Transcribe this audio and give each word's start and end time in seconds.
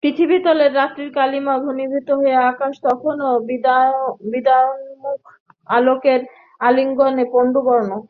পৃথিবীতলে 0.02 0.66
রাত্রির 0.70 1.10
কালিমা 1.18 1.54
ঘনীভূত 1.64 2.08
হইল–আকাশ 2.18 2.74
তখনো 2.82 3.26
বিদায়োন্মুখ 4.30 5.20
আলোকের 5.68 6.20
আলিঙ্গনে 6.60 7.24
পাণ্ডুবর্ণ। 7.32 7.90